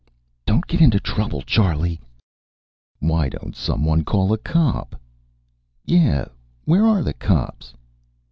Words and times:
"Don't 0.47 0.65
get 0.65 0.81
into 0.81 0.99
trouble, 0.99 1.43
Charley." 1.43 2.01
"Why 2.97 3.29
don't 3.29 3.55
someone 3.55 4.03
call 4.03 4.33
a 4.33 4.37
cop?" 4.39 4.99
"Yeah, 5.85 6.25
where 6.65 6.87
are 6.87 7.03
the 7.03 7.13
cops?" 7.13 7.75